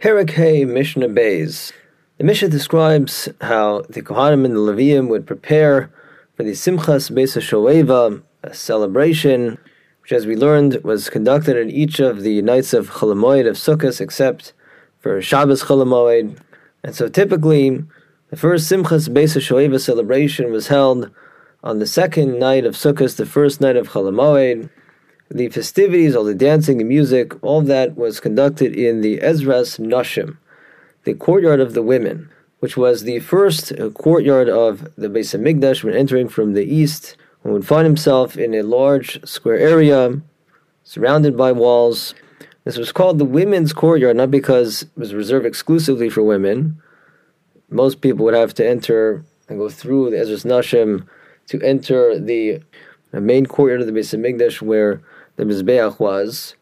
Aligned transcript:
Perek 0.00 0.30
Hey 0.30 0.64
Mishnah 0.66 1.08
Beis. 1.08 1.72
The 2.18 2.24
Mishnah 2.24 2.48
describes 2.48 3.28
how 3.40 3.82
the 3.88 4.02
Kohanim 4.02 4.44
and 4.44 4.54
the 4.54 4.60
Levium 4.60 5.08
would 5.08 5.26
prepare 5.26 5.88
for 6.36 6.42
the 6.42 6.50
Simchas 6.50 7.10
Beis 7.10 7.40
Shoeva, 7.40 8.22
a 8.42 8.52
celebration 8.52 9.56
which, 10.02 10.12
as 10.12 10.26
we 10.26 10.36
learned, 10.36 10.82
was 10.84 11.08
conducted 11.08 11.56
in 11.56 11.70
each 11.70 12.00
of 12.00 12.22
the 12.22 12.42
nights 12.42 12.74
of 12.74 12.90
Chol 12.90 13.14
Hamoed 13.14 13.48
of 13.48 13.56
Sukkot, 13.56 14.00
except 14.00 14.52
for 14.98 15.22
Shabbos 15.22 15.62
Chol 15.62 15.84
Hamoed. 15.84 16.38
And 16.82 16.94
so, 16.94 17.08
typically, 17.08 17.82
the 18.30 18.36
first 18.36 18.70
Simchas 18.70 19.08
Beis 19.08 19.38
Shoeva 19.38 19.80
celebration 19.80 20.52
was 20.52 20.66
held 20.66 21.10
on 21.62 21.78
the 21.78 21.86
second 21.86 22.38
night 22.38 22.66
of 22.66 22.74
Sukkot, 22.74 23.16
the 23.16 23.24
first 23.24 23.60
night 23.60 23.76
of 23.76 23.90
Chol 23.90 24.10
Hamoed 24.12 24.68
the 25.34 25.48
festivities, 25.48 26.14
all 26.14 26.22
the 26.22 26.34
dancing 26.34 26.80
and 26.80 26.88
music, 26.88 27.34
all 27.42 27.60
that 27.60 27.96
was 27.96 28.20
conducted 28.20 28.76
in 28.76 29.00
the 29.00 29.18
Ezras 29.18 29.80
Nashim, 29.80 30.38
the 31.02 31.14
courtyard 31.14 31.58
of 31.58 31.74
the 31.74 31.82
women, 31.82 32.30
which 32.60 32.76
was 32.76 33.02
the 33.02 33.18
first 33.18 33.72
uh, 33.72 33.90
courtyard 33.90 34.48
of 34.48 34.88
the 34.96 35.08
Beis 35.08 35.36
Hamikdash 35.36 35.82
when 35.82 35.92
entering 35.92 36.28
from 36.28 36.54
the 36.54 36.64
east. 36.64 37.16
One 37.42 37.52
would 37.52 37.66
find 37.66 37.84
himself 37.84 38.36
in 38.36 38.54
a 38.54 38.62
large 38.62 39.26
square 39.26 39.58
area 39.58 40.20
surrounded 40.84 41.36
by 41.36 41.50
walls. 41.50 42.14
This 42.62 42.78
was 42.78 42.92
called 42.92 43.18
the 43.18 43.24
women's 43.24 43.72
courtyard, 43.72 44.16
not 44.16 44.30
because 44.30 44.82
it 44.82 44.90
was 44.96 45.14
reserved 45.14 45.46
exclusively 45.46 46.08
for 46.08 46.22
women. 46.22 46.80
Most 47.68 48.00
people 48.00 48.24
would 48.24 48.34
have 48.34 48.54
to 48.54 48.66
enter 48.66 49.24
and 49.48 49.58
go 49.58 49.68
through 49.68 50.10
the 50.10 50.16
Ezras 50.16 50.44
Nashim 50.44 51.08
to 51.48 51.60
enter 51.60 52.20
the 52.20 52.62
uh, 53.12 53.18
main 53.18 53.46
courtyard 53.46 53.80
of 53.80 53.88
the 53.88 53.92
Beis 53.92 54.16
Hamikdash 54.16 54.62
where 54.62 55.02
the 55.36 55.44
Mizbeach 55.44 55.98
was. 55.98 56.54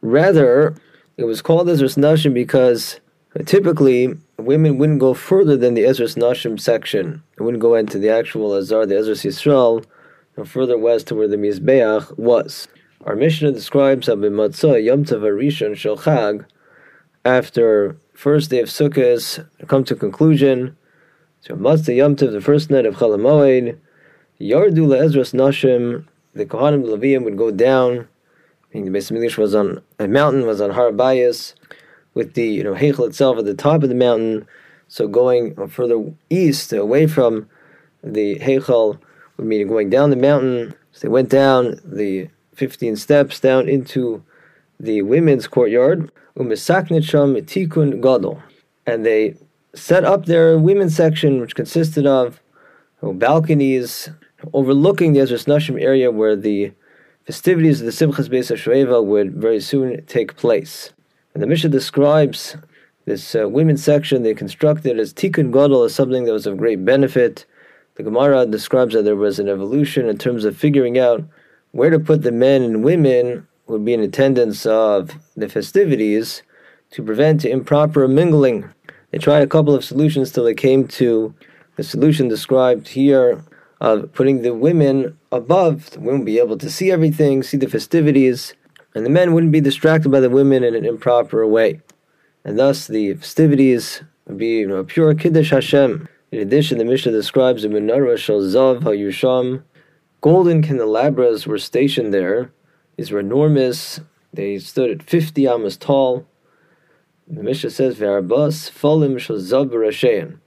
Rather, 0.00 0.74
it 1.16 1.24
was 1.24 1.42
called 1.42 1.68
Ezras 1.68 1.96
Nashim 1.96 2.34
because 2.34 3.00
uh, 3.38 3.42
typically 3.44 4.14
women 4.38 4.78
wouldn't 4.78 5.00
go 5.00 5.14
further 5.14 5.56
than 5.56 5.74
the 5.74 5.82
Ezras 5.82 6.16
Nashim 6.16 6.60
section. 6.60 7.22
It 7.38 7.42
wouldn't 7.42 7.62
go 7.62 7.74
into 7.74 7.98
the 7.98 8.10
actual 8.10 8.54
Azar, 8.54 8.86
the 8.86 8.94
Ezras 8.94 9.24
Yisrael, 9.24 9.84
no 10.36 10.44
further 10.44 10.78
west 10.78 11.08
to 11.08 11.14
where 11.14 11.28
the 11.28 11.36
Mizbeach 11.36 12.18
was. 12.18 12.68
Our 13.04 13.16
Mishnah 13.16 13.52
describes 13.52 14.06
how 14.06 14.14
b'matzah 14.14 14.84
Yom 14.84 15.04
Tov 15.04 15.22
Arishon 15.22 15.76
Shel 15.76 16.46
after 17.24 17.96
first 18.14 18.50
day 18.50 18.60
of 18.60 18.68
Sukkot, 18.68 19.46
come 19.68 19.84
to 19.84 19.94
conclusion. 19.94 20.76
So 21.40 21.54
Matzah 21.54 21.96
Yom 21.96 22.16
Tov, 22.16 22.32
the 22.32 22.40
first 22.40 22.70
night 22.70 22.86
of 22.86 22.96
Chol 22.96 23.16
Hamoed, 23.16 23.78
Yardu 24.40 24.88
Ezras 24.88 25.34
Nashim, 25.34 26.06
the 26.34 26.46
Kohanim 26.46 26.84
Levium 26.84 27.24
would 27.24 27.36
go 27.36 27.50
down. 27.50 28.08
I 28.72 28.78
mean, 28.78 28.90
the 28.90 28.98
Beis 28.98 29.10
Hamikdash 29.10 29.36
was 29.36 29.54
on 29.54 29.82
a 29.98 30.08
mountain, 30.08 30.46
was 30.46 30.60
on 30.60 30.70
Har 30.70 30.90
Bayis, 30.90 31.54
with 32.14 32.34
the 32.34 32.44
you 32.44 32.64
know 32.64 32.74
Heichel 32.74 33.06
itself 33.06 33.38
at 33.38 33.44
the 33.44 33.54
top 33.54 33.82
of 33.82 33.88
the 33.88 33.94
mountain. 33.94 34.46
So 34.88 35.08
going 35.08 35.68
further 35.68 36.12
east, 36.28 36.72
away 36.72 37.06
from 37.06 37.48
the 38.02 38.36
Heichel, 38.36 38.98
would 39.36 39.46
mean 39.46 39.66
going 39.68 39.90
down 39.90 40.10
the 40.10 40.16
mountain. 40.16 40.74
So 40.92 41.00
they 41.00 41.08
went 41.08 41.30
down 41.30 41.80
the 41.84 42.28
15 42.54 42.96
steps 42.96 43.40
down 43.40 43.68
into 43.68 44.22
the 44.78 45.02
women's 45.02 45.46
courtyard. 45.46 46.10
tikun 46.36 48.00
gadol, 48.02 48.42
and 48.86 49.06
they 49.06 49.36
set 49.74 50.04
up 50.04 50.26
their 50.26 50.58
women's 50.58 50.94
section, 50.94 51.40
which 51.40 51.54
consisted 51.54 52.06
of 52.06 52.40
balconies 53.02 54.10
overlooking 54.52 55.12
the 55.12 55.20
Ezras 55.20 55.46
Nashim 55.46 55.80
area 55.80 56.10
where 56.10 56.36
the 56.36 56.72
festivities 57.24 57.80
of 57.80 57.86
the 57.86 57.92
Simchas 57.92 58.28
Beis 58.28 58.50
HaShoeva 58.50 59.04
would 59.04 59.34
very 59.34 59.60
soon 59.60 60.04
take 60.06 60.36
place. 60.36 60.92
And 61.34 61.42
the 61.42 61.46
Mishnah 61.46 61.70
describes 61.70 62.56
this 63.04 63.34
uh, 63.34 63.48
women's 63.48 63.82
section 63.82 64.22
they 64.22 64.34
constructed 64.34 64.98
as 64.98 65.12
Tikkun 65.12 65.52
Gadol 65.52 65.84
as 65.84 65.94
something 65.94 66.24
that 66.24 66.32
was 66.32 66.46
of 66.46 66.56
great 66.56 66.84
benefit. 66.84 67.46
The 67.94 68.02
Gemara 68.02 68.46
describes 68.46 68.94
that 68.94 69.02
there 69.02 69.16
was 69.16 69.38
an 69.38 69.48
evolution 69.48 70.08
in 70.08 70.18
terms 70.18 70.44
of 70.44 70.56
figuring 70.56 70.98
out 70.98 71.22
where 71.72 71.90
to 71.90 71.98
put 71.98 72.22
the 72.22 72.32
men 72.32 72.62
and 72.62 72.84
women 72.84 73.46
who 73.66 73.72
would 73.74 73.84
be 73.84 73.94
in 73.94 74.00
attendance 74.00 74.66
of 74.66 75.12
the 75.36 75.48
festivities 75.48 76.42
to 76.90 77.02
prevent 77.02 77.44
improper 77.44 78.06
mingling. 78.06 78.68
They 79.10 79.18
tried 79.18 79.42
a 79.42 79.46
couple 79.46 79.74
of 79.74 79.84
solutions 79.84 80.30
till 80.30 80.44
they 80.44 80.54
came 80.54 80.86
to 80.88 81.34
the 81.76 81.82
solution 81.82 82.28
described 82.28 82.88
here 82.88 83.42
of 83.82 84.12
putting 84.12 84.42
the 84.42 84.54
women 84.54 85.18
above. 85.32 85.90
The 85.90 86.00
women 86.00 86.24
be 86.24 86.38
able 86.38 86.56
to 86.56 86.70
see 86.70 86.92
everything, 86.92 87.42
see 87.42 87.56
the 87.56 87.68
festivities, 87.68 88.54
and 88.94 89.04
the 89.04 89.10
men 89.10 89.34
wouldn't 89.34 89.50
be 89.50 89.60
distracted 89.60 90.10
by 90.10 90.20
the 90.20 90.30
women 90.30 90.62
in 90.62 90.76
an 90.76 90.84
improper 90.84 91.44
way. 91.46 91.80
And 92.44 92.56
thus 92.56 92.86
the 92.86 93.14
festivities 93.14 94.04
would 94.26 94.38
be 94.38 94.60
you 94.60 94.68
know, 94.68 94.84
pure 94.84 95.14
Kiddush 95.14 95.50
Hashem. 95.50 96.08
In 96.30 96.38
addition, 96.38 96.78
the 96.78 96.84
Mishnah 96.84 97.10
describes 97.10 97.64
the 97.64 97.68
Menorah 97.68 98.16
Shel 98.18 98.40
Zav 98.40 98.82
HaYusham. 98.82 99.64
Golden 100.20 100.62
candelabras 100.62 101.48
were 101.48 101.58
stationed 101.58 102.14
there. 102.14 102.52
These 102.96 103.10
were 103.10 103.18
enormous. 103.18 104.00
They 104.32 104.60
stood 104.60 104.90
at 104.90 105.02
50 105.02 105.48
amas 105.48 105.76
tall. 105.76 106.24
The 107.26 107.42
Mishnah 107.42 107.70
says, 107.70 107.96
Ve'arbas 107.96 108.70
falim 108.70 109.18
shel 109.18 109.38
zav 109.38 110.38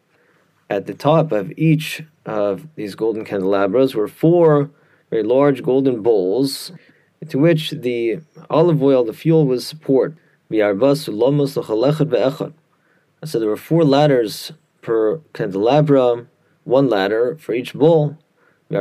At 0.69 0.85
the 0.85 0.93
top 0.93 1.33
of 1.33 1.51
each 1.57 2.03
of 2.25 2.67
these 2.75 2.95
golden 2.95 3.23
candelabras 3.25 3.93
were 3.95 4.07
four 4.07 4.71
very 5.09 5.23
large 5.23 5.63
golden 5.63 6.01
bowls 6.01 6.71
into 7.21 7.37
which 7.39 7.71
the 7.71 8.19
olive 8.49 8.81
oil, 8.83 9.03
the 9.03 9.13
fuel, 9.13 9.45
was 9.45 9.73
poured. 9.73 10.17
So 13.23 13.39
there 13.39 13.49
were 13.49 13.57
four 13.57 13.83
ladders 13.83 14.51
per 14.81 15.21
candelabra, 15.33 16.27
one 16.63 16.89
ladder 16.89 17.37
for 17.39 17.53
each 17.53 17.73
bowl. 17.73 18.17
They 18.69 18.75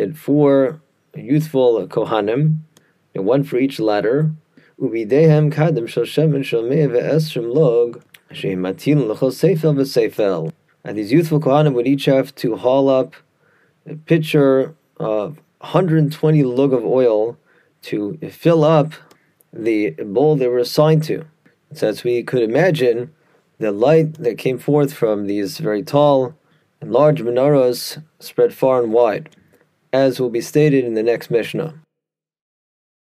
had 0.00 0.18
four 0.18 0.80
youthful 1.16 1.86
kohanim, 1.88 2.58
one 3.14 3.42
for 3.44 3.58
each 3.58 3.80
ladder. 3.80 4.32
And 10.82 10.96
these 10.96 11.12
youthful 11.12 11.40
Kohanim 11.40 11.74
would 11.74 11.86
each 11.86 12.04
have 12.04 12.34
to 12.36 12.56
haul 12.56 12.88
up 12.88 13.14
a 13.86 13.96
pitcher 13.96 14.74
of 14.98 15.40
120 15.58 16.42
lug 16.44 16.72
of 16.72 16.84
oil 16.84 17.36
to 17.82 18.18
fill 18.30 18.64
up 18.64 18.92
the 19.52 19.90
bowl 19.90 20.36
they 20.36 20.46
were 20.46 20.58
assigned 20.58 21.02
to. 21.04 21.24
So 21.74 21.88
as 21.88 22.04
we 22.04 22.22
could 22.22 22.42
imagine, 22.42 23.12
the 23.58 23.72
light 23.72 24.14
that 24.14 24.38
came 24.38 24.58
forth 24.58 24.92
from 24.94 25.26
these 25.26 25.58
very 25.58 25.82
tall 25.82 26.34
and 26.80 26.92
large 26.92 27.20
menorahs 27.20 28.02
spread 28.18 28.54
far 28.54 28.82
and 28.82 28.92
wide, 28.92 29.36
as 29.92 30.20
will 30.20 30.30
be 30.30 30.40
stated 30.40 30.84
in 30.84 30.94
the 30.94 31.02
next 31.02 31.30
Mishnah. 31.30 31.74